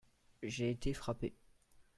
[0.41, 1.35] J'ai été frappé.